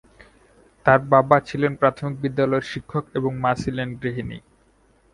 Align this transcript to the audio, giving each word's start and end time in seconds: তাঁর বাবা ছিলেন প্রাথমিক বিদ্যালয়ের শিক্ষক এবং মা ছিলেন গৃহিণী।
তাঁর 0.85 0.99
বাবা 1.13 1.37
ছিলেন 1.39 1.71
প্রাথমিক 1.81 2.15
বিদ্যালয়ের 2.23 2.69
শিক্ষক 2.71 3.05
এবং 3.17 3.31
মা 3.43 3.51
ছিলেন 3.61 3.87
গৃহিণী। 4.01 4.37